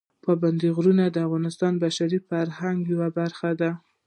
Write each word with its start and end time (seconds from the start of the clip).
پابندي 0.23 0.69
غرونه 0.75 1.03
د 1.09 1.17
افغانستان 1.27 1.71
د 1.75 1.79
بشري 1.83 2.19
فرهنګ 2.27 2.79
یوه 2.93 3.07
برخه 3.19 3.49
ده. 3.61 3.71